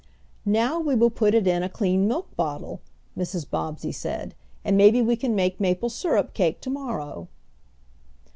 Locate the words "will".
0.95-1.11